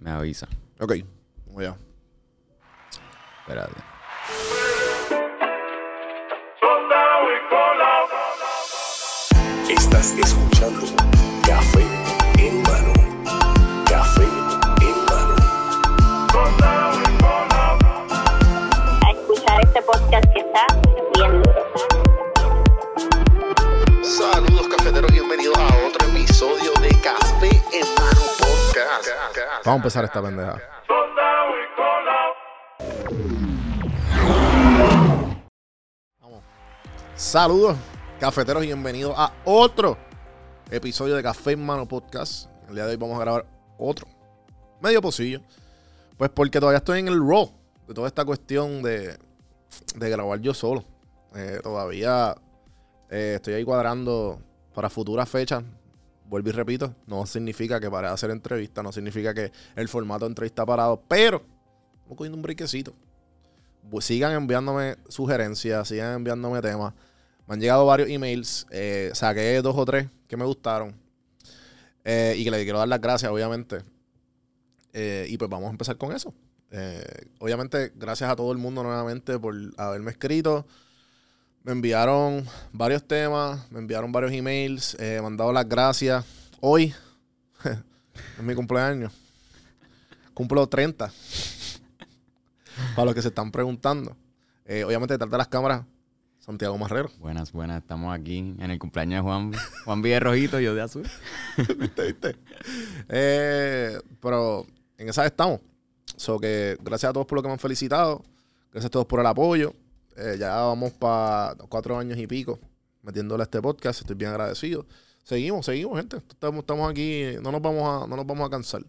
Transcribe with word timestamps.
Me 0.00 0.10
avisa. 0.10 0.48
Ok, 0.80 0.94
vamos 1.46 1.60
allá. 1.60 1.76
Espérate. 3.40 3.74
Estás 9.68 10.12
escuchando 10.18 10.99
Vamos 29.70 29.82
a 29.82 29.86
empezar 29.86 30.04
esta 30.04 30.20
pendeja. 30.20 30.60
Saludos, 37.14 37.76
cafeteros, 38.18 38.64
y 38.64 38.66
bienvenidos 38.66 39.14
a 39.16 39.32
otro 39.44 39.96
episodio 40.72 41.14
de 41.14 41.22
Café 41.22 41.52
en 41.52 41.64
Mano 41.64 41.86
Podcast. 41.86 42.50
El 42.68 42.74
día 42.74 42.84
de 42.84 42.90
hoy 42.90 42.96
vamos 42.96 43.16
a 43.16 43.20
grabar 43.20 43.46
otro. 43.78 44.08
Medio 44.80 45.00
pocillo. 45.00 45.40
Pues 46.16 46.30
porque 46.30 46.58
todavía 46.58 46.78
estoy 46.78 46.98
en 46.98 47.06
el 47.06 47.20
raw 47.20 47.48
de 47.86 47.94
toda 47.94 48.08
esta 48.08 48.24
cuestión 48.24 48.82
de, 48.82 49.16
de 49.94 50.10
grabar 50.10 50.40
yo 50.40 50.52
solo. 50.52 50.82
Eh, 51.36 51.60
todavía 51.62 52.34
eh, 53.08 53.34
estoy 53.36 53.54
ahí 53.54 53.64
cuadrando 53.64 54.40
para 54.74 54.90
futuras 54.90 55.28
fechas. 55.28 55.62
Vuelvo 56.30 56.48
y 56.48 56.52
repito, 56.52 56.94
no 57.08 57.26
significa 57.26 57.80
que 57.80 57.90
para 57.90 58.12
hacer 58.12 58.30
entrevistas, 58.30 58.84
no 58.84 58.92
significa 58.92 59.34
que 59.34 59.50
el 59.74 59.88
formato 59.88 60.24
de 60.26 60.28
entrevista 60.30 60.62
ha 60.62 60.66
parado, 60.66 61.02
pero 61.08 61.42
estamos 61.98 62.16
cogiendo 62.16 62.36
un 62.36 62.42
briquecito. 62.42 62.94
Bu- 63.90 64.00
Sigan 64.00 64.32
enviándome 64.34 64.94
sugerencias, 65.08 65.88
sigan 65.88 66.14
enviándome 66.14 66.62
temas. 66.62 66.94
Me 67.48 67.54
han 67.54 67.60
llegado 67.60 67.84
varios 67.84 68.08
emails, 68.08 68.64
eh, 68.70 69.10
saqué 69.12 69.60
dos 69.60 69.74
o 69.76 69.84
tres 69.84 70.08
que 70.28 70.36
me 70.36 70.44
gustaron 70.44 70.94
eh, 72.04 72.34
y 72.38 72.44
que 72.44 72.50
le 72.52 72.62
quiero 72.62 72.78
dar 72.78 72.86
las 72.86 73.00
gracias, 73.00 73.30
obviamente. 73.32 73.78
Eh, 74.92 75.26
y 75.28 75.36
pues 75.36 75.50
vamos 75.50 75.66
a 75.66 75.70
empezar 75.72 75.96
con 75.96 76.12
eso. 76.12 76.32
Eh, 76.70 77.04
obviamente, 77.40 77.92
gracias 77.96 78.30
a 78.30 78.36
todo 78.36 78.52
el 78.52 78.58
mundo 78.58 78.84
nuevamente 78.84 79.36
por 79.36 79.52
haberme 79.76 80.12
escrito. 80.12 80.64
Me 81.62 81.72
enviaron 81.72 82.46
varios 82.72 83.06
temas, 83.06 83.70
me 83.70 83.80
enviaron 83.80 84.10
varios 84.10 84.32
emails, 84.32 84.96
eh, 84.98 85.18
me 85.20 85.26
han 85.26 85.36
dado 85.36 85.52
las 85.52 85.68
gracias. 85.68 86.24
Hoy 86.58 86.94
es 87.64 88.42
mi 88.42 88.54
cumpleaños. 88.54 89.12
Cumplo 90.32 90.66
30. 90.66 91.12
Para 92.96 93.04
los 93.04 93.14
que 93.14 93.20
se 93.20 93.28
están 93.28 93.52
preguntando. 93.52 94.16
Eh, 94.64 94.84
obviamente, 94.84 95.12
detrás 95.12 95.30
de 95.30 95.36
las 95.36 95.48
cámaras, 95.48 95.84
Santiago 96.38 96.78
Marrero. 96.78 97.10
Buenas, 97.18 97.52
buenas. 97.52 97.82
Estamos 97.82 98.18
aquí 98.18 98.38
en 98.38 98.70
el 98.70 98.78
cumpleaños 98.78 99.18
de 99.18 99.22
Juan. 99.22 99.52
Juan 99.84 100.00
Villa 100.00 100.18
rojito, 100.18 100.60
yo 100.60 100.74
de 100.74 100.80
azul. 100.80 101.06
¿Viste, 101.78 102.06
viste? 102.06 102.36
Eh, 103.10 104.00
pero 104.18 104.66
en 104.96 105.10
esa 105.10 105.26
estamos. 105.26 105.60
So 106.16 106.38
que 106.38 106.78
gracias 106.80 107.10
a 107.10 107.12
todos 107.12 107.26
por 107.26 107.36
lo 107.36 107.42
que 107.42 107.48
me 107.48 107.52
han 107.52 107.58
felicitado. 107.58 108.24
Gracias 108.72 108.86
a 108.86 108.90
todos 108.90 109.04
por 109.04 109.20
el 109.20 109.26
apoyo. 109.26 109.74
Eh, 110.16 110.36
ya 110.38 110.54
vamos 110.56 110.92
para 110.92 111.54
cuatro 111.68 111.96
años 111.98 112.18
y 112.18 112.26
pico 112.26 112.58
metiéndole 113.02 113.42
a 113.42 113.44
este 113.44 113.60
podcast. 113.60 114.00
Estoy 114.00 114.16
bien 114.16 114.30
agradecido. 114.30 114.86
Seguimos, 115.22 115.66
seguimos, 115.66 115.98
gente. 115.98 116.16
Estamos, 116.16 116.90
aquí. 116.90 117.24
No 117.42 117.52
nos 117.52 117.62
vamos 117.62 117.82
a, 117.82 118.06
no 118.06 118.16
nos 118.16 118.26
vamos 118.26 118.46
a 118.46 118.50
cansar. 118.50 118.82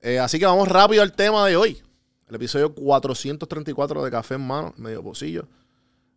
Eh, 0.00 0.18
así 0.18 0.38
que 0.38 0.46
vamos 0.46 0.68
rápido 0.68 1.02
al 1.02 1.12
tema 1.12 1.46
de 1.46 1.56
hoy. 1.56 1.80
El 2.28 2.36
episodio 2.36 2.74
434 2.74 4.04
de 4.04 4.10
Café 4.10 4.34
en 4.34 4.46
Mano, 4.46 4.72
medio 4.76 5.02
pocillo. 5.02 5.46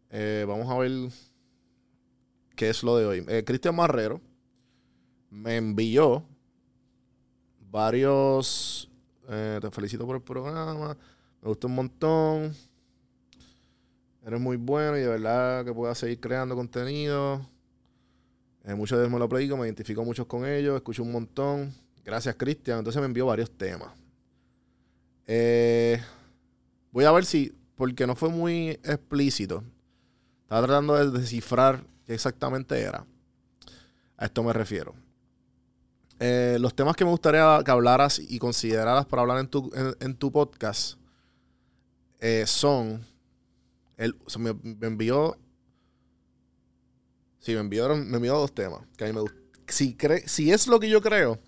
Eh, 0.10 0.46
vamos 0.48 0.70
a 0.70 0.78
ver 0.78 0.92
qué 2.56 2.70
es 2.70 2.84
lo 2.84 2.98
de 2.98 3.06
hoy. 3.06 3.44
Cristian 3.44 3.76
Marrero 3.76 4.22
me 5.30 5.58
envió 5.58 6.24
varios. 7.72 8.90
te 9.28 9.72
felicito 9.72 10.06
por 10.06 10.16
el 10.16 10.22
programa. 10.22 10.96
Me 11.42 11.50
gustó 11.50 11.68
un 11.68 11.76
montón. 11.76 12.56
Eres 14.26 14.40
muy 14.40 14.58
bueno 14.58 14.98
y 14.98 15.02
de 15.02 15.08
verdad 15.08 15.66
que 15.66 15.74
puedas 15.74 15.98
seguir 15.98 16.20
creando 16.20 16.56
contenido. 16.56 17.46
Eh, 18.64 18.74
muchos 18.74 18.98
de 18.98 19.04
ellos 19.04 19.14
me 19.14 19.20
lo 19.20 19.28
predico, 19.28 19.58
me 19.58 19.66
identifico 19.66 20.06
muchos 20.06 20.26
con 20.26 20.46
ellos, 20.46 20.76
escucho 20.78 21.04
un 21.04 21.12
montón. 21.12 21.74
Gracias, 22.06 22.36
Cristian. 22.36 22.80
Entonces 22.80 23.02
me 23.02 23.06
envió 23.06 23.26
varios 23.26 23.52
temas. 23.52 23.90
Eh, 25.28 26.02
voy 26.92 27.06
a 27.06 27.12
ver 27.12 27.26
si, 27.26 27.54
porque 27.76 28.08
no 28.08 28.16
fue 28.16 28.30
muy 28.30 28.70
explícito. 28.84 29.64
Estaba 30.44 30.68
tratando 30.68 30.94
de 30.96 31.20
descifrar 31.20 31.84
qué 32.06 32.14
exactamente 32.14 32.80
era. 32.80 33.06
A 34.18 34.26
esto 34.26 34.44
me 34.44 34.54
refiero. 34.54 34.94
Eh, 36.20 36.58
los 36.60 36.74
temas 36.74 36.96
que 36.96 37.04
me 37.04 37.12
gustaría 37.12 37.60
que 37.66 37.72
hablaras 37.72 38.20
y 38.20 38.40
consideraras 38.40 39.06
para 39.06 39.24
hablar 39.24 39.40
en 39.40 39.48
tu, 39.48 39.70
en, 40.00 40.16
tu 40.16 40.32
podcast 40.32 40.98
eh, 42.20 42.46
son. 42.48 43.06
Sea, 44.28 44.42
me, 44.42 44.50
envió. 44.88 45.38
Sí, 47.40 47.54
me 47.54 47.60
enviaron, 47.60 48.10
me 48.10 48.18
envió 48.18 48.34
dos 48.38 48.54
temas 48.54 48.82
que 48.98 49.06
a 49.06 49.12
mí 49.12 49.14
me. 49.14 49.26
Si, 49.68 49.96
si 50.26 50.52
es 50.52 50.68
lo 50.68 50.80
que 50.80 50.90
yo 50.90 51.02
creo, 51.02 51.40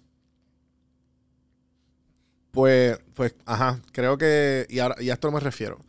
pues, 2.51 2.97
pues, 3.13 3.35
ajá, 3.45 3.81
creo 3.91 4.17
que. 4.17 4.65
Y 4.69 4.79
a 4.79 4.95
esto 5.13 5.31
me 5.31 5.39
refiero. 5.39 5.79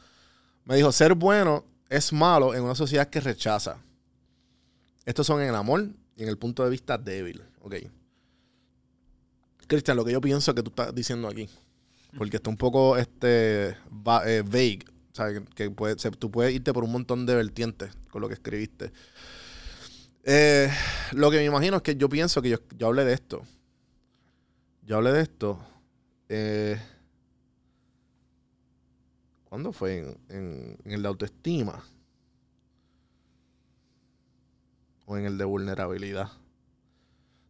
Me 0.65 0.77
dijo: 0.77 0.91
ser 0.93 1.15
bueno 1.15 1.65
es 1.89 2.13
malo 2.13 2.55
en 2.55 2.63
una 2.63 2.75
sociedad 2.75 3.09
que 3.09 3.21
rechaza. 3.21 3.79
Estos 5.05 5.27
son 5.27 5.41
en 5.41 5.49
el 5.49 5.55
amor 5.55 5.89
y 6.17 6.23
en 6.25 6.29
el 6.29 6.39
punto 6.39 6.65
de 6.65 6.71
vista 6.71 6.99
débil. 6.99 7.43
Ok. 7.61 7.77
Cristian, 9.67 9.97
lo 9.97 10.05
que 10.05 10.13
yo 10.13 10.21
pienso 10.21 10.55
que 10.55 10.63
tú 10.63 10.71
estás 10.71 10.95
diciendo 10.95 11.29
aquí, 11.29 11.49
porque 12.17 12.37
está 12.37 12.51
un 12.51 12.57
poco 12.57 12.97
este, 12.97 13.77
va- 13.91 14.23
eh, 14.29 14.43
vague, 14.43 14.85
sea, 15.17 15.29
que, 15.55 15.71
puede, 15.71 15.97
tú 15.97 16.31
puedes 16.31 16.55
irte 16.55 16.73
por 16.73 16.85
un 16.85 16.93
montón 16.93 17.27
de 17.27 17.35
vertientes 17.35 17.91
con 18.11 18.21
lo 18.23 18.29
que 18.29 18.35
escribiste. 18.35 18.93
Eh, 20.25 20.71
lo 21.13 21.31
que 21.31 21.39
me 21.39 21.45
imagino 21.45 21.77
es 21.77 21.83
que 21.83 21.97
yo 21.97 22.09
pienso 22.09 22.43
que 22.43 22.51
yo, 22.51 22.59
yo 22.77 22.89
hablé 22.89 23.05
de 23.05 23.13
esto. 23.15 23.43
Yo 24.83 24.97
hablé 24.97 25.13
de 25.13 25.23
esto. 25.23 25.59
eh, 26.29 26.81
¿Cuándo 29.45 29.73
fue? 29.73 29.99
En, 29.99 30.77
en- 30.85 30.93
el 30.93 31.03
de 31.03 31.09
autoestima. 31.09 31.83
O 35.07 35.17
en 35.17 35.25
el 35.25 35.39
de 35.39 35.45
vulnerabilidad. 35.45 36.29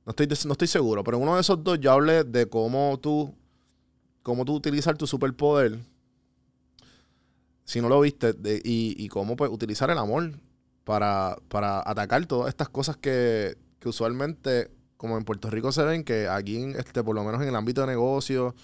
No 0.04 0.10
estoy, 0.10 0.28
no 0.46 0.52
estoy 0.52 0.68
seguro, 0.68 1.02
pero 1.02 1.16
en 1.16 1.22
uno 1.24 1.34
de 1.34 1.40
esos 1.40 1.62
dos 1.64 1.80
yo 1.80 1.90
hablé 1.90 2.22
de 2.22 2.46
cómo 2.48 2.98
tú, 3.00 3.34
cómo 4.22 4.44
tú 4.44 4.54
utilizar 4.54 4.96
tu 4.96 5.06
superpoder. 5.06 5.80
Si 7.66 7.82
no 7.82 7.88
lo 7.90 8.00
viste, 8.00 8.32
de- 8.32 8.62
y, 8.64 8.94
y 8.96 9.08
cómo 9.08 9.36
pues, 9.36 9.50
utilizar 9.50 9.90
el 9.90 9.98
amor 9.98 10.32
para, 10.84 11.36
para 11.48 11.82
atacar 11.84 12.24
todas 12.26 12.48
estas 12.48 12.68
cosas 12.70 12.96
que, 12.96 13.58
que 13.80 13.88
usualmente, 13.88 14.70
como 14.96 15.18
en 15.18 15.24
Puerto 15.24 15.50
Rico 15.50 15.72
se 15.72 15.82
ven, 15.82 16.04
que 16.04 16.28
aquí, 16.28 16.72
este, 16.78 17.02
por 17.04 17.14
lo 17.14 17.24
menos 17.24 17.42
en 17.42 17.48
el 17.48 17.56
ámbito 17.56 17.80
de 17.82 17.88
negocio 17.88 18.54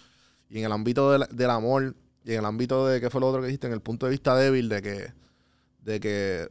y 0.48 0.60
en 0.60 0.64
el 0.64 0.72
ámbito 0.72 1.12
del, 1.12 1.26
del 1.30 1.50
amor 1.50 1.94
y 2.24 2.32
en 2.32 2.38
el 2.38 2.44
ámbito 2.44 2.86
de, 2.86 3.00
¿qué 3.00 3.10
fue 3.10 3.20
lo 3.20 3.28
otro 3.28 3.40
que 3.40 3.48
dijiste? 3.48 3.66
En 3.66 3.72
el 3.72 3.80
punto 3.80 4.06
de 4.06 4.10
vista 4.10 4.36
débil 4.36 4.68
de 4.68 4.80
que, 4.82 5.12
de 5.82 5.98
que, 5.98 6.48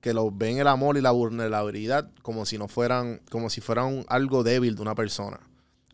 que 0.00 0.14
lo 0.14 0.30
ven 0.30 0.58
el 0.58 0.66
amor 0.68 0.96
y 0.96 1.02
la 1.02 1.10
vulnerabilidad 1.10 2.10
como 2.22 2.46
si 2.46 2.56
no 2.56 2.66
fueran, 2.66 3.20
como 3.30 3.50
si 3.50 3.60
fueran 3.60 4.06
algo 4.08 4.42
débil 4.42 4.74
de 4.74 4.82
una 4.82 4.94
persona. 4.94 5.38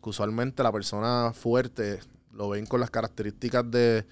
Que 0.01 0.09
usualmente 0.09 0.63
la 0.63 0.71
persona 0.71 1.33
fuerte 1.33 1.99
lo 2.31 2.47
ven 2.47 2.65
con 2.65 2.79
las 2.79 2.91
características 2.91 3.69
de 3.69 4.05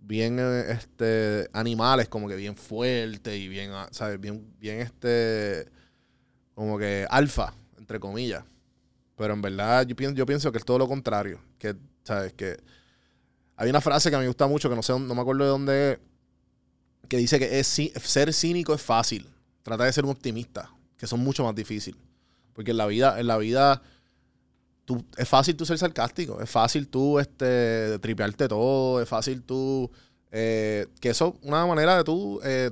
bien 0.00 0.38
eh, 0.38 0.70
este 0.70 1.48
animales, 1.52 2.08
como 2.08 2.28
que 2.28 2.36
bien 2.36 2.56
fuerte 2.56 3.36
y 3.36 3.48
bien, 3.48 3.70
ah, 3.72 3.88
¿sabes? 3.90 4.20
Bien, 4.20 4.44
bien 4.58 4.80
este 4.80 5.68
como 6.54 6.78
que 6.78 7.06
alfa, 7.08 7.52
entre 7.78 8.00
comillas. 8.00 8.44
Pero 9.16 9.34
en 9.34 9.42
verdad 9.42 9.86
yo 9.86 9.96
pienso, 9.96 10.16
yo 10.16 10.26
pienso 10.26 10.50
que 10.52 10.58
es 10.58 10.64
todo 10.64 10.78
lo 10.78 10.88
contrario. 10.88 11.40
Que, 11.58 11.76
¿sabes? 12.04 12.32
Que 12.32 12.56
hay 13.56 13.70
una 13.70 13.80
frase 13.80 14.10
que 14.10 14.16
a 14.16 14.18
mí 14.18 14.24
me 14.24 14.28
gusta 14.28 14.46
mucho, 14.46 14.68
que 14.68 14.76
no 14.76 14.82
sé, 14.82 14.98
no 14.98 15.14
me 15.14 15.20
acuerdo 15.20 15.44
de 15.44 15.50
dónde 15.50 15.92
es, 15.92 15.98
que 17.08 17.16
dice 17.16 17.38
que 17.38 17.58
es, 17.58 17.66
ser 17.66 18.32
cínico 18.32 18.74
es 18.74 18.82
fácil. 18.82 19.28
Trata 19.62 19.84
de 19.84 19.92
ser 19.92 20.04
un 20.04 20.10
optimista, 20.10 20.70
que 20.96 21.06
son 21.06 21.20
mucho 21.20 21.44
más 21.44 21.54
difícil. 21.54 21.96
Porque 22.52 22.70
en 22.70 22.76
la 22.76 22.86
vida, 22.86 23.18
en 23.18 23.26
la 23.26 23.38
vida, 23.38 23.82
tú, 24.88 25.04
es 25.18 25.28
fácil 25.28 25.54
tú 25.54 25.66
ser 25.66 25.76
sarcástico, 25.76 26.40
es 26.40 26.48
fácil 26.48 26.88
tú 26.88 27.18
este, 27.18 27.98
tripearte 27.98 28.48
todo, 28.48 29.02
es 29.02 29.08
fácil 29.08 29.42
tú. 29.42 29.90
eh, 30.32 30.86
que 31.00 31.10
eso 31.10 31.36
es 31.42 31.46
una 31.48 31.66
manera 31.66 31.94
de 31.98 32.04
tú 32.04 32.40
eh, 32.42 32.70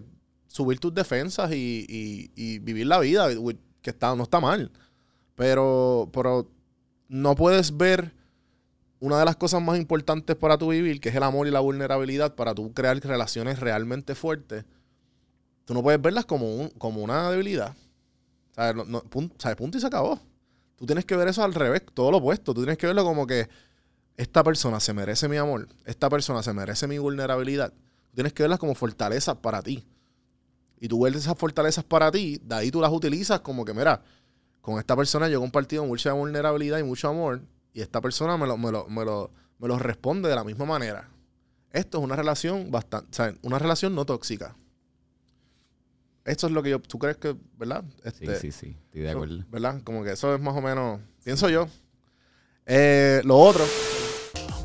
subir 0.49 0.79
tus 0.81 0.95
defensas 0.95 1.53
y, 1.53 1.85
y- 1.89 2.31
y 2.35 2.59
vivir 2.59 2.87
la 2.87 2.99
vida, 3.01 3.29
que 3.83 3.91
está, 3.91 4.15
no 4.17 4.23
está 4.23 4.41
mal. 4.41 4.71
Pero, 5.35 6.09
pero 6.13 6.51
no 7.09 7.35
puedes 7.35 7.77
ver 7.77 8.15
una 9.01 9.19
de 9.19 9.25
las 9.27 9.37
cosas 9.37 9.61
más 9.63 9.77
importantes 9.79 10.37
para 10.37 10.57
tu 10.57 10.69
vivir, 10.71 11.01
que 11.01 11.11
es 11.11 11.15
el 11.15 11.23
amor 11.23 11.47
y 11.47 11.51
la 11.51 11.61
vulnerabilidad, 11.61 12.35
para 12.35 12.55
tú 12.55 12.73
crear 12.73 12.99
relaciones 12.99 13.61
realmente 13.61 14.15
fuertes, 14.15 14.65
tú 15.67 15.75
no 15.75 15.83
puedes 15.83 16.01
verlas 16.01 16.25
como, 16.25 16.47
un- 16.55 16.71
como 16.79 17.03
una 17.03 17.31
debilidad. 17.31 17.75
O 18.57 18.73
no- 18.73 18.85
no, 18.87 19.03
pun- 19.03 19.31
o 19.53 19.57
punto 19.57 19.77
y 19.77 19.81
se 19.83 19.87
acabó. 19.87 20.19
Tú 20.77 20.87
tienes 20.87 21.05
que 21.05 21.17
ver 21.17 21.29
eso 21.29 21.43
al 21.43 21.55
revés, 21.55 21.83
todo 21.95 22.11
lo 22.11 22.19
opuesto. 22.19 22.53
Tú 22.53 22.61
tienes 22.61 22.79
que 22.79 22.87
verlo 22.87 23.05
como 23.05 23.27
que 23.27 23.49
esta 24.17 24.43
persona 24.43 24.81
se 24.81 24.93
merece 24.93 25.29
mi 25.29 25.37
amor, 25.37 25.69
esta 25.85 26.09
persona 26.09 26.43
se 26.43 26.53
merece 26.53 26.87
mi 26.87 26.99
vulnerabilidad. 26.99 27.73
Tú 27.73 28.15
tienes 28.15 28.33
que 28.33 28.43
verlas 28.43 28.59
como 28.59 28.75
fortalezas 28.75 29.37
para 29.37 29.63
ti. 29.63 29.87
Y 30.81 30.89
tú 30.89 31.03
ves 31.03 31.15
esas 31.15 31.37
fortalezas 31.39 31.85
para 31.85 32.11
ti, 32.11 32.41
de 32.43 32.55
ahí 32.55 32.71
tú 32.71 32.81
las 32.81 32.93
utilizas 32.93 33.41
como 33.41 33.65
que, 33.65 33.73
mira, 33.73 34.03
con 34.61 34.79
esta 34.79 34.95
persona 34.97 35.29
yo 35.29 35.39
he 35.39 35.41
compartido 35.41 35.87
mucha 35.87 36.13
vulnerabilidad 36.13 36.79
y 36.79 36.83
mucho 36.83 37.09
amor, 37.09 37.41
y 37.73 37.81
esta 37.81 38.01
persona 38.01 38.37
me 38.37 38.47
lo, 38.47 38.59
me 38.59 38.71
lo, 38.71 38.87
me 38.89 39.05
lo, 39.05 39.31
me 39.59 39.69
lo 39.69 39.79
responde 39.79 40.29
de 40.29 40.35
la 40.35 40.45
misma 40.45 40.67
manera. 40.67 41.09
Esto 41.71 41.99
es 41.99 42.05
una 42.05 42.17
relación 42.17 42.71
bastante, 42.71 43.09
o 43.11 43.15
sea, 43.15 43.35
una 43.43 43.59
relación 43.59 43.95
no 43.95 44.05
tóxica. 44.05 44.57
Esto 46.27 46.49
es 46.49 46.53
lo 46.53 46.63
que 46.63 46.71
yo, 46.71 46.81
tú 46.81 46.99
crees 46.99 47.17
que, 47.17 47.35
¿verdad? 47.57 47.85
Sí, 47.89 48.01
Este, 48.05 48.37
sí, 48.41 48.53
sí. 48.53 48.77
Estoy 48.87 49.01
de 49.03 49.09
eso, 49.09 49.17
acuerdo. 49.19 49.45
¿Verdad? 49.51 49.81
Como 49.85 50.03
que 50.05 50.13
eso 50.13 50.35
es 50.35 50.41
más 50.41 50.57
o 50.57 50.61
menos, 50.61 51.01
pienso 51.25 51.49
yo. 51.49 51.69
Eh, 52.67 53.23
lo 53.25 53.39
otro, 53.39 53.65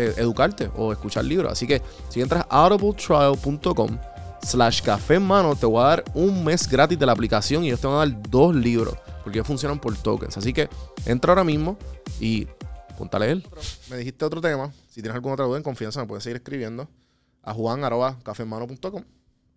eh, 0.00 0.14
educarte 0.16 0.70
o 0.76 0.92
escuchar 0.92 1.24
libros. 1.24 1.50
Así 1.50 1.66
que 1.66 1.82
si 2.08 2.20
entras 2.20 2.46
a 2.48 2.66
audibletrial.com 2.66 3.98
slash 4.40 4.80
café 4.80 5.16
en 5.16 5.26
mano, 5.26 5.56
te 5.56 5.66
voy 5.66 5.82
a 5.82 5.88
dar 5.88 6.04
un 6.14 6.44
mes 6.44 6.68
gratis 6.68 6.96
de 6.96 7.04
la 7.04 7.10
aplicación 7.10 7.64
y 7.64 7.66
ellos 7.66 7.80
te 7.80 7.88
van 7.88 7.96
a 7.96 7.98
dar 7.98 8.30
dos 8.30 8.54
libros 8.54 8.94
porque 9.24 9.42
funcionan 9.42 9.80
por 9.80 9.96
tokens. 9.96 10.36
Así 10.36 10.52
que 10.52 10.68
entra 11.04 11.32
ahora 11.32 11.42
mismo 11.42 11.76
y 12.20 12.46
ponte 12.96 13.16
a 13.16 13.20
leer. 13.20 13.42
Me 13.90 13.96
dijiste 13.96 14.24
otro 14.24 14.40
tema. 14.40 14.72
Si 14.88 15.02
tienes 15.02 15.16
alguna 15.16 15.34
otra 15.34 15.46
duda 15.46 15.56
en 15.56 15.64
confianza, 15.64 16.00
me 16.00 16.06
puedes 16.06 16.22
seguir 16.22 16.36
escribiendo 16.36 16.88
a 17.42 17.52
juan.cafemano.com. 17.52 19.02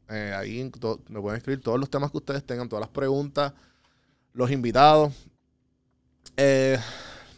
Eh, 0.09 0.33
ahí 0.35 0.71
me 1.07 1.21
pueden 1.21 1.37
escribir 1.37 1.61
todos 1.61 1.79
los 1.79 1.87
temas 1.87 2.09
que 2.09 2.17
ustedes 2.17 2.43
tengan, 2.43 2.67
todas 2.67 2.81
las 2.81 2.89
preguntas, 2.89 3.53
los 4.33 4.49
invitados. 4.49 5.13
Eh, 6.35 6.79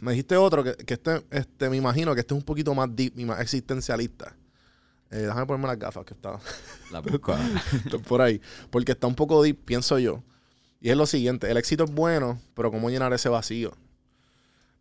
me 0.04 0.12
dijiste 0.12 0.36
otro 0.36 0.62
que, 0.62 0.76
que 0.76 0.94
este, 0.94 1.24
este, 1.30 1.70
me 1.70 1.76
imagino 1.76 2.14
que 2.14 2.20
este 2.20 2.34
es 2.34 2.38
un 2.38 2.44
poquito 2.44 2.74
más 2.74 2.94
deep 2.94 3.18
y 3.18 3.24
más 3.24 3.40
existencialista. 3.40 4.36
Eh, 5.10 5.18
déjame 5.18 5.46
ponerme 5.46 5.68
las 5.68 5.78
gafas 5.78 6.04
que 6.04 6.12
está, 6.12 6.38
La 6.92 6.98
está 6.98 7.98
por 7.98 8.20
ahí. 8.20 8.40
Porque 8.70 8.92
está 8.92 9.06
un 9.06 9.14
poco 9.14 9.42
deep, 9.42 9.64
pienso 9.64 9.98
yo. 9.98 10.22
Y 10.80 10.90
es 10.90 10.96
lo 10.96 11.06
siguiente: 11.06 11.50
el 11.50 11.56
éxito 11.56 11.84
es 11.84 11.90
bueno, 11.90 12.38
pero 12.54 12.70
¿cómo 12.70 12.90
llenar 12.90 13.12
ese 13.14 13.30
vacío? 13.30 13.74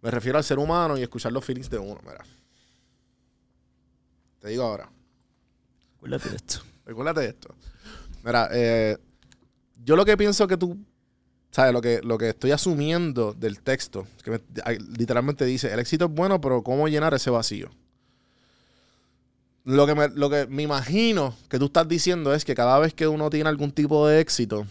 Me 0.02 0.12
refiero 0.12 0.38
al 0.38 0.44
ser 0.44 0.60
humano 0.60 0.98
y 0.98 1.02
escuchar 1.02 1.32
los 1.32 1.46
feelings 1.46 1.70
de 1.70 1.80
uno. 1.80 2.02
Mira. 2.04 2.26
Te 4.40 4.50
digo 4.50 4.64
ahora. 4.64 4.92
Acuérdate 5.96 6.30
de 6.30 6.36
esto. 6.36 6.60
Recuérdate 6.86 7.22
de 7.22 7.28
esto. 7.28 7.56
Mira, 8.26 8.50
eh, 8.52 8.98
yo 9.86 9.96
lo 9.96 10.04
que 10.04 10.18
pienso 10.18 10.46
que 10.48 10.58
tú, 10.58 10.78
¿sabes? 11.54 11.72
Lo 11.72 11.82
que, 11.82 12.02
lo 12.04 12.18
que 12.18 12.30
estoy 12.30 12.52
asumiendo 12.52 13.34
del 13.34 13.62
texto, 13.62 14.08
que 14.24 14.42
literalmente 14.98 15.46
dice, 15.46 15.72
el 15.72 15.80
éxito 15.80 16.06
es 16.06 16.12
bueno, 16.12 16.42
pero 16.42 16.64
¿cómo 16.64 16.88
llenar 16.88 17.14
ese 17.14 17.30
vacío? 17.30 17.70
Lo 19.64 19.86
que, 19.86 19.94
me, 19.96 20.10
lo 20.10 20.30
que 20.30 20.48
me 20.48 20.64
imagino 20.64 21.36
que 21.50 21.60
tú 21.60 21.66
estás 21.66 21.88
diciendo 21.88 22.34
es 22.34 22.44
que 22.44 22.56
cada 22.56 22.80
vez 22.80 22.94
que 22.94 23.08
uno 23.08 23.30
tiene 23.30 23.50
algún 23.50 23.72
tipo 23.72 24.08
de 24.08 24.20
éxito, 24.20 24.66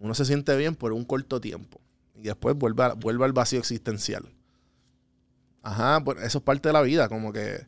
uno 0.00 0.14
se 0.14 0.24
siente 0.24 0.56
bien 0.56 0.74
por 0.74 0.92
un 0.92 1.04
corto 1.04 1.38
tiempo. 1.40 1.80
Y 2.14 2.22
después 2.22 2.56
vuelve, 2.56 2.94
vuelve 2.94 3.26
al 3.26 3.34
vacío 3.34 3.58
existencial. 3.58 4.24
Ajá, 5.62 6.02
pues 6.02 6.22
eso 6.22 6.38
es 6.38 6.44
parte 6.44 6.70
de 6.70 6.72
la 6.72 6.82
vida, 6.82 7.08
como 7.08 7.32
que... 7.32 7.66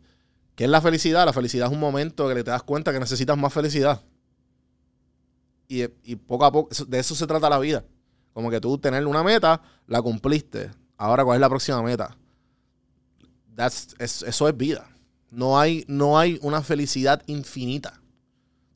¿Qué 0.57 0.65
es 0.65 0.71
la 0.71 0.81
felicidad? 0.81 1.27
La 1.27 1.33
felicidad 1.33 1.69
es 1.69 1.73
un 1.73 1.79
momento 1.79 2.27
que 2.29 2.35
te 2.35 2.51
das 2.51 2.65
cuenta 2.65 2.93
que 2.93 2.99
necesitas 2.99 3.37
más 3.39 3.53
felicidad. 3.53 4.01
Y, 5.69 5.85
y 6.03 6.17
poco 6.17 6.47
a 6.47 6.51
poco, 6.51 6.71
de 6.87 6.99
eso 6.99 7.15
se 7.15 7.27
trata 7.29 7.49
la 7.49 7.61
vida. 7.61 7.85
Como 8.39 8.53
que 8.53 8.61
tú 8.61 8.79
tener 8.79 9.05
una 9.05 9.25
meta, 9.25 9.61
la 9.89 10.01
cumpliste. 10.01 10.71
Ahora, 10.97 11.25
¿cuál 11.25 11.39
es 11.39 11.41
la 11.41 11.49
próxima 11.49 11.83
meta? 11.83 12.17
Es- 13.57 14.23
eso 14.23 14.49
es 14.49 14.57
vida. 14.57 14.89
No 15.29 15.59
hay, 15.59 15.85
no 15.89 16.17
hay 16.17 16.39
una 16.41 16.63
felicidad 16.63 17.21
infinita. 17.27 18.01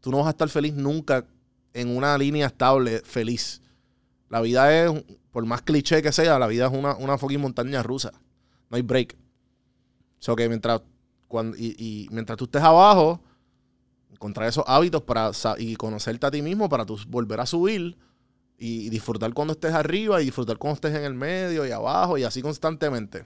Tú 0.00 0.10
no 0.10 0.16
vas 0.16 0.26
a 0.26 0.30
estar 0.30 0.48
feliz 0.48 0.74
nunca 0.74 1.24
en 1.74 1.96
una 1.96 2.18
línea 2.18 2.48
estable, 2.48 3.02
feliz. 3.04 3.62
La 4.28 4.40
vida 4.40 4.74
es, 4.76 5.04
por 5.30 5.46
más 5.46 5.62
cliché 5.62 6.02
que 6.02 6.10
sea, 6.10 6.40
la 6.40 6.48
vida 6.48 6.66
es 6.66 6.72
una, 6.72 6.96
una 6.96 7.16
fucking 7.16 7.40
montaña 7.40 7.84
rusa. 7.84 8.10
No 8.68 8.76
hay 8.76 8.82
break. 8.82 9.16
So 10.18 10.34
que 10.34 10.48
mientras, 10.48 10.80
cuando, 11.28 11.56
y, 11.56 12.08
mientras 12.10 12.36
tú 12.36 12.46
estés 12.46 12.62
abajo, 12.62 13.20
encontrar 14.10 14.48
esos 14.48 14.64
hábitos 14.66 15.02
para 15.02 15.30
y 15.56 15.76
conocerte 15.76 16.26
a 16.26 16.32
ti 16.32 16.42
mismo 16.42 16.68
para 16.68 16.84
tú 16.84 16.98
volver 17.06 17.38
a 17.38 17.46
subir 17.46 17.96
y, 18.64 18.88
disfrutar 18.90 19.34
cuando 19.34 19.54
estés 19.54 19.74
arriba 19.74 20.22
y 20.22 20.26
disfrutar 20.26 20.56
cuando 20.56 20.76
estés 20.76 20.94
en 20.94 21.04
el 21.04 21.14
medio 21.14 21.66
y 21.66 21.72
abajo 21.72 22.16
y 22.16 22.22
así 22.22 22.40
constantemente. 22.40 23.24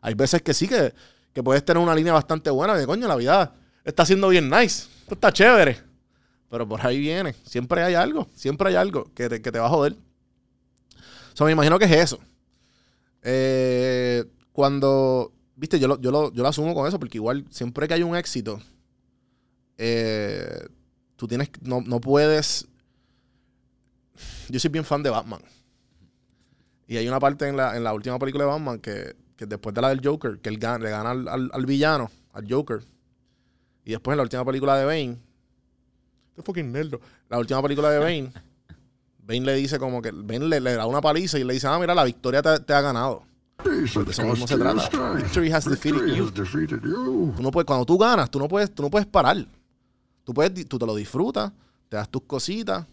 Hay 0.00 0.14
veces 0.14 0.42
que 0.42 0.52
sí 0.52 0.66
que, 0.66 0.92
que 1.32 1.42
puedes 1.44 1.64
tener 1.64 1.80
una 1.80 1.94
línea 1.94 2.12
bastante 2.12 2.50
buena 2.50 2.74
de 2.74 2.84
coño, 2.84 3.06
la 3.06 3.14
vida 3.14 3.54
está 3.84 4.04
siendo 4.04 4.28
bien 4.28 4.50
nice, 4.50 4.88
esto 5.00 5.14
está 5.14 5.32
chévere. 5.32 5.78
Pero 6.50 6.66
por 6.66 6.84
ahí 6.84 6.98
viene, 6.98 7.34
siempre 7.44 7.82
hay 7.82 7.94
algo, 7.94 8.26
siempre 8.34 8.70
hay 8.70 8.74
algo 8.74 9.08
que 9.14 9.28
te, 9.28 9.40
que 9.40 9.52
te 9.52 9.60
va 9.60 9.66
a 9.66 9.70
joder. 9.70 9.94
So, 11.34 11.44
me 11.44 11.52
imagino 11.52 11.78
que 11.78 11.84
es 11.84 11.92
eso. 11.92 12.18
Eh, 13.22 14.24
cuando, 14.50 15.32
viste, 15.54 15.78
yo 15.78 15.86
lo, 15.86 16.00
yo, 16.00 16.10
lo, 16.10 16.32
yo 16.32 16.42
lo 16.42 16.48
asumo 16.48 16.74
con 16.74 16.88
eso, 16.88 16.98
porque 16.98 17.18
igual 17.18 17.44
siempre 17.50 17.86
que 17.86 17.94
hay 17.94 18.02
un 18.02 18.16
éxito, 18.16 18.60
eh, 19.76 20.66
tú 21.14 21.28
tienes, 21.28 21.50
no, 21.60 21.80
no 21.80 22.00
puedes. 22.00 22.66
Yo 24.48 24.58
soy 24.60 24.70
bien 24.70 24.84
fan 24.84 25.02
de 25.02 25.10
Batman. 25.10 25.40
Y 26.86 26.96
hay 26.96 27.06
una 27.08 27.20
parte 27.20 27.46
en 27.48 27.56
la, 27.56 27.76
en 27.76 27.84
la 27.84 27.92
última 27.92 28.18
película 28.18 28.44
de 28.44 28.50
Batman 28.50 28.78
que, 28.78 29.14
que 29.36 29.46
después 29.46 29.74
de 29.74 29.80
la 29.82 29.90
del 29.90 30.00
Joker, 30.02 30.38
que 30.40 30.48
él 30.48 30.58
gana, 30.58 30.78
le 30.84 30.90
gana 30.90 31.10
al, 31.10 31.28
al- 31.28 31.50
al 31.52 31.66
villano, 31.66 32.10
al 32.32 32.46
Joker. 32.50 32.80
Y 33.84 33.90
después 33.92 34.14
en 34.14 34.18
la 34.18 34.22
última 34.22 34.44
película 34.44 34.76
de 34.76 34.84
Bane. 34.84 35.18
Este 36.30 36.42
fucking 36.42 36.70
nerdo. 36.72 37.00
La 37.28 37.38
última 37.38 37.60
película 37.62 37.90
de 37.90 37.98
Bane. 37.98 38.32
Bane 39.26 39.40
le 39.40 39.54
dice 39.56 39.78
como 39.78 40.00
que. 40.00 40.10
Bane 40.12 40.46
le, 40.46 40.60
le 40.60 40.74
da 40.74 40.86
una 40.86 41.00
paliza 41.00 41.38
y 41.38 41.44
le 41.44 41.54
dice: 41.54 41.66
Ah, 41.66 41.78
mira, 41.78 41.94
la 41.94 42.04
victoria 42.04 42.40
te, 42.42 42.60
te 42.60 42.72
ha 42.72 42.80
ganado. 42.80 43.22
De 43.64 43.84
eso 44.10 44.22
mismo 44.24 44.46
se 44.46 44.56
trata. 44.56 45.12
Victory 45.14 45.50
has 45.52 45.64
defeated 45.64 46.14
you. 46.14 46.30
Tú 47.36 47.42
no 47.42 47.50
puedes, 47.50 47.66
cuando 47.66 47.84
tú 47.84 47.98
ganas, 47.98 48.30
tú 48.30 48.38
no 48.38 48.46
puedes, 48.48 48.72
tú 48.74 48.82
no 48.82 48.90
puedes 48.90 49.06
parar. 49.06 49.36
Tú, 50.24 50.32
puedes, 50.32 50.66
tú 50.68 50.78
te 50.78 50.86
lo 50.86 50.94
disfrutas, 50.94 51.50
te 51.88 51.96
das 51.96 52.08
tus 52.08 52.22
cositas 52.22 52.86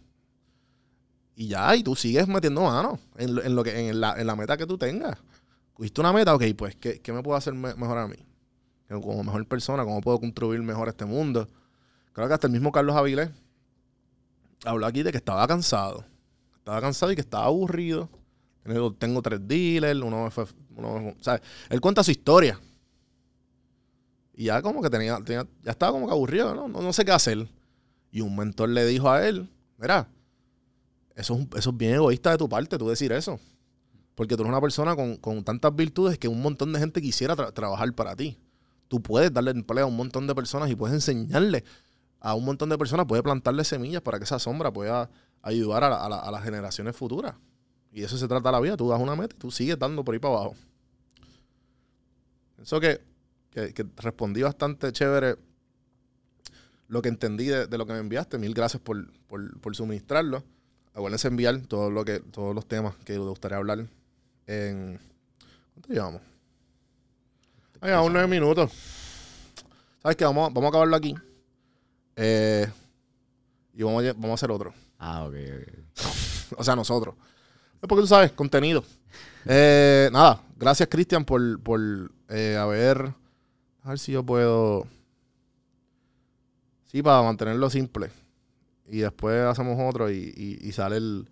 y 1.35 1.47
ya, 1.49 1.75
y 1.75 1.83
tú 1.83 1.95
sigues 1.95 2.27
metiendo 2.27 2.61
mano 2.61 2.99
en, 3.17 3.37
en 3.39 3.55
lo 3.55 3.63
que, 3.63 3.89
en, 3.89 3.99
la, 3.99 4.19
en 4.19 4.27
la 4.27 4.35
meta 4.35 4.57
que 4.57 4.65
tú 4.65 4.77
tengas. 4.77 5.17
Cogiste 5.73 5.99
una 6.01 6.13
meta, 6.13 6.33
ok, 6.33 6.43
pues, 6.57 6.75
¿qué, 6.77 6.99
qué 7.01 7.11
me 7.11 7.21
puedo 7.21 7.37
hacer 7.37 7.53
me- 7.53 7.75
mejor 7.75 7.97
a 7.97 8.07
mí? 8.07 8.15
Como 8.87 9.23
mejor 9.23 9.45
persona, 9.47 9.83
¿cómo 9.83 9.99
puedo 10.01 10.19
contribuir 10.19 10.61
mejor 10.61 10.87
a 10.87 10.91
este 10.91 11.05
mundo? 11.05 11.47
Creo 12.13 12.27
que 12.27 12.33
hasta 12.33 12.47
el 12.47 12.53
mismo 12.53 12.71
Carlos 12.71 12.95
Avilés 12.95 13.29
habló 14.63 14.85
aquí 14.85 15.03
de 15.03 15.11
que 15.11 15.17
estaba 15.17 15.45
cansado. 15.47 16.05
Estaba 16.57 16.79
cansado 16.81 17.11
y 17.11 17.15
que 17.15 17.21
estaba 17.21 17.45
aburrido. 17.45 18.09
Tengo, 18.97 19.21
tres 19.21 19.39
dealers, 19.47 19.99
uno 20.01 20.29
fue. 20.31 20.45
Uno, 20.75 21.13
sea, 21.19 21.41
él 21.69 21.81
cuenta 21.81 22.03
su 22.03 22.11
historia. 22.11 22.59
Y 24.33 24.45
ya 24.45 24.61
como 24.61 24.81
que 24.81 24.89
tenía, 24.89 25.17
tenía- 25.23 25.47
ya 25.63 25.71
estaba 25.71 25.91
como 25.91 26.07
que 26.07 26.13
aburrido, 26.13 26.53
¿no? 26.55 26.67
No, 26.67 26.81
no 26.81 26.93
sé 26.93 27.05
qué 27.05 27.11
hacer. 27.11 27.47
Y 28.11 28.21
un 28.21 28.35
mentor 28.35 28.69
le 28.69 28.85
dijo 28.85 29.09
a 29.09 29.27
él, 29.27 29.49
mira, 29.77 30.07
Eso 31.15 31.35
es, 31.35 31.47
eso 31.57 31.69
es 31.69 31.77
bien 31.77 31.93
egoísta 31.95 32.31
de 32.31 32.37
tu 32.37 32.49
parte, 32.49 32.77
tú 32.77 32.89
decir 32.89 33.11
eso. 33.11 33.39
Porque 34.15 34.35
tú 34.35 34.43
eres 34.43 34.49
una 34.51 34.61
persona 34.61 34.95
con, 34.95 35.17
con 35.17 35.43
tantas 35.43 35.75
virtudes 35.75 36.17
que 36.17 36.27
un 36.27 36.41
montón 36.41 36.71
de 36.73 36.79
gente 36.79 37.01
quisiera 37.01 37.35
tra- 37.35 37.53
trabajar 37.53 37.91
para 37.93 38.15
ti. 38.15 38.37
Tú 38.87 39.01
puedes 39.01 39.33
darle 39.33 39.51
empleo 39.51 39.85
a 39.85 39.87
un 39.87 39.95
montón 39.95 40.27
de 40.27 40.35
personas 40.35 40.69
y 40.69 40.75
puedes 40.75 40.93
enseñarle 40.93 41.63
a 42.19 42.33
un 42.33 42.45
montón 42.45 42.69
de 42.69 42.77
personas, 42.77 43.05
puedes 43.07 43.23
plantarle 43.23 43.63
semillas 43.63 44.01
para 44.01 44.17
que 44.17 44.23
esa 44.25 44.39
sombra 44.39 44.71
pueda 44.71 45.09
ayudar 45.41 45.83
a, 45.83 45.89
la- 45.89 46.05
a 46.05 46.09
la- 46.09 46.19
a 46.19 46.31
las 46.31 46.43
generaciones 46.43 46.95
futuras. 46.95 47.35
Y 47.91 48.03
eso 48.03 48.17
se 48.17 48.27
trata 48.27 48.51
la 48.51 48.59
vida. 48.59 48.75
Tú 48.77 48.89
das 48.89 48.99
una 48.99 49.15
meta 49.15 49.35
y 49.35 49.39
tú 49.39 49.51
sigues 49.51 49.79
dando 49.79 50.03
por 50.03 50.13
ahí 50.13 50.19
para 50.19 50.33
abajo. 50.35 50.55
Eso 52.61 52.79
que, 52.79 53.01
que, 53.51 53.73
que 53.73 53.85
respondí 53.97 54.41
bastante 54.41 54.91
chévere 54.91 55.35
lo 56.87 57.01
que 57.01 57.09
entendí 57.09 57.45
de, 57.47 57.67
de 57.67 57.77
lo 57.77 57.85
que 57.85 57.93
me 57.93 57.99
enviaste. 57.99 58.37
Mil 58.37 58.53
gracias 58.53 58.81
por, 58.81 59.11
por, 59.27 59.59
por 59.59 59.75
suministrarlo. 59.75 60.43
Acuérdense 60.95 61.27
enviar 61.27 61.59
todo 61.67 61.91
lo 61.91 62.03
que, 62.05 62.19
todos 62.21 62.55
los 62.55 62.65
temas 62.65 62.95
que 63.03 63.13
les 63.13 63.21
gustaría 63.21 63.57
hablar 63.57 63.85
en... 64.47 64.99
¿Cuánto 65.73 65.93
llevamos? 65.93 66.21
Ah, 67.81 67.87
llevamos 67.87 68.11
nueve 68.13 68.27
minutos. 68.29 68.71
¿Sabes 70.01 70.15
qué? 70.15 70.23
Vamos, 70.23 70.49
a- 70.49 70.53
vamos 70.53 70.65
a 70.65 70.69
acabarlo 70.69 70.95
aquí. 70.95 71.13
Eh, 72.15 72.65
y 73.73 73.83
vamos 73.83 74.03
a, 74.05 74.13
vamos 74.13 74.31
a 74.31 74.33
hacer 74.35 74.51
otro. 74.51 74.73
Ah, 74.97 75.25
ok, 75.25 75.33
ok. 75.35 75.73
O 76.57 76.63
sea, 76.63 76.75
nosotros. 76.75 77.15
Es 77.81 77.89
porque 77.89 78.01
tú 78.03 78.07
sabes, 78.07 78.31
contenido. 78.31 78.83
Eh, 79.45 80.09
nada, 80.13 80.41
gracias 80.57 80.87
Cristian 80.89 81.25
por, 81.25 81.59
por 81.61 81.79
eh, 82.29 82.55
haber... 82.57 83.11
A 83.83 83.89
ver 83.89 83.99
si 83.99 84.13
yo 84.13 84.23
puedo... 84.23 84.87
Sí, 86.85 87.03
para 87.03 87.21
mantenerlo 87.23 87.69
simple. 87.69 88.09
Y 88.87 88.99
después 88.99 89.45
hacemos 89.45 89.77
otro 89.81 90.11
y, 90.11 90.59
y- 90.61 90.71
sale 90.71 90.97
el... 90.97 91.27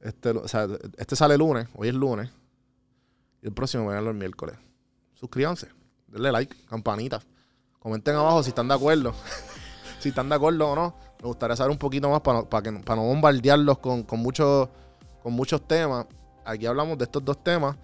Este, 0.00 0.30
o 0.30 0.48
sea, 0.48 0.66
este 0.96 1.16
sale 1.16 1.34
el 1.34 1.40
lunes, 1.40 1.68
hoy 1.74 1.88
es 1.88 1.94
lunes. 1.94 2.30
Y 3.42 3.46
el 3.46 3.52
próximo 3.52 3.86
vayan 3.86 4.06
el 4.06 4.14
miércoles. 4.14 4.56
Suscríbanse, 5.14 5.68
denle 6.06 6.32
like, 6.32 6.56
campanita. 6.66 7.20
Comenten 7.78 8.14
abajo 8.14 8.42
si 8.42 8.50
están 8.50 8.68
de 8.68 8.74
acuerdo. 8.74 9.14
si 10.00 10.10
están 10.10 10.28
de 10.28 10.34
acuerdo 10.36 10.68
o 10.68 10.74
no. 10.74 10.94
Me 11.20 11.28
gustaría 11.28 11.56
saber 11.56 11.70
un 11.70 11.78
poquito 11.78 12.08
más 12.08 12.20
para 12.20 12.42
para 12.48 12.62
que, 12.62 12.72
para 12.78 13.00
no 13.00 13.06
bombardearlos 13.08 13.78
con, 13.78 14.02
con, 14.04 14.20
muchos, 14.20 14.68
con 15.22 15.32
muchos 15.34 15.66
temas. 15.66 16.06
Aquí 16.44 16.66
hablamos 16.66 16.96
de 16.96 17.04
estos 17.04 17.24
dos 17.24 17.42
temas. 17.42 17.76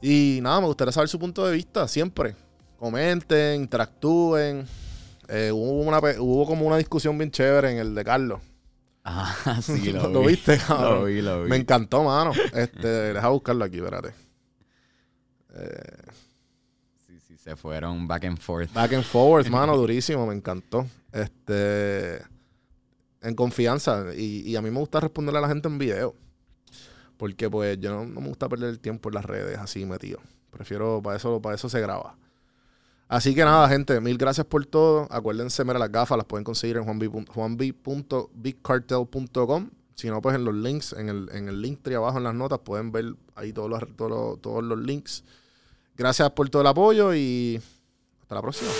Y 0.00 0.38
nada, 0.42 0.60
me 0.60 0.66
gustaría 0.66 0.92
saber 0.92 1.08
su 1.08 1.18
punto 1.18 1.46
de 1.46 1.52
vista, 1.54 1.86
siempre. 1.88 2.36
Comenten, 2.78 3.62
interactúen. 3.62 4.66
Eh, 5.28 5.50
hubo, 5.52 5.80
una, 5.82 6.00
pe- 6.00 6.18
hubo 6.20 6.46
como 6.46 6.66
una 6.66 6.76
discusión 6.76 7.16
bien 7.18 7.30
chévere 7.30 7.70
en 7.72 7.78
el 7.78 7.94
de 7.94 8.04
Carlos. 8.04 8.40
Ah, 9.04 9.58
sí, 9.62 9.92
lo, 9.92 10.08
¿Lo 10.08 10.20
vi. 10.20 10.28
viste, 10.28 10.58
cabrón? 10.66 11.00
Lo 11.00 11.04
vi, 11.04 11.22
lo 11.22 11.42
vi. 11.44 11.50
Me 11.50 11.56
encantó, 11.56 12.02
mano. 12.04 12.32
Este, 12.54 12.86
deja 12.88 13.28
buscarlo 13.28 13.64
aquí, 13.64 13.78
espérate. 13.78 14.14
Eh, 15.54 16.02
Sí, 17.06 17.20
sí, 17.20 17.36
se 17.36 17.54
fueron 17.54 18.08
back 18.08 18.24
and 18.24 18.38
forth. 18.38 18.72
Back 18.72 18.94
and 18.94 19.04
forward, 19.04 19.48
mano, 19.50 19.76
durísimo, 19.76 20.26
me 20.26 20.34
encantó. 20.34 20.86
Este, 21.12 22.16
en 23.20 23.34
confianza. 23.36 24.06
Y, 24.16 24.40
y 24.50 24.56
a 24.56 24.62
mí 24.62 24.70
me 24.70 24.80
gusta 24.80 25.00
responderle 25.00 25.38
a 25.38 25.42
la 25.42 25.48
gente 25.48 25.68
en 25.68 25.78
video. 25.78 26.14
Porque 27.18 27.48
pues 27.48 27.78
yo 27.78 27.90
no, 27.92 28.04
no 28.06 28.20
me 28.20 28.28
gusta 28.28 28.48
perder 28.48 28.70
el 28.70 28.80
tiempo 28.80 29.10
en 29.10 29.14
las 29.16 29.24
redes 29.24 29.58
así 29.58 29.84
metido. 29.84 30.18
Prefiero, 30.50 31.00
para 31.02 31.16
eso, 31.16 31.40
para 31.40 31.54
eso 31.54 31.68
se 31.68 31.80
graba. 31.80 32.16
Así 33.08 33.34
que 33.34 33.44
nada, 33.44 33.68
gente, 33.68 34.00
mil 34.00 34.16
gracias 34.18 34.46
por 34.46 34.64
todo. 34.66 35.06
Acuérdense, 35.10 35.62
mira, 35.64 35.78
las 35.78 35.92
gafas 35.92 36.16
las 36.16 36.26
pueden 36.26 36.44
conseguir 36.44 36.76
en 36.78 36.84
juanb- 36.84 37.28
juanb.bigcartel.com. 37.28 39.70
Si 39.94 40.08
no, 40.08 40.20
pues 40.20 40.34
en 40.34 40.44
los 40.44 40.54
links, 40.54 40.92
en 40.94 41.08
el, 41.08 41.28
en 41.32 41.48
el 41.48 41.62
link 41.62 41.80
tree 41.82 41.94
abajo 41.94 42.18
en 42.18 42.24
las 42.24 42.34
notas, 42.34 42.58
pueden 42.60 42.90
ver 42.90 43.14
ahí 43.36 43.52
todos 43.52 43.70
los, 43.70 43.80
todos 43.96 44.40
todos 44.40 44.64
los 44.64 44.78
links. 44.78 45.22
Gracias 45.96 46.30
por 46.30 46.48
todo 46.50 46.62
el 46.62 46.68
apoyo 46.68 47.14
y 47.14 47.60
hasta 48.22 48.34
la 48.34 48.42
próxima. 48.42 48.70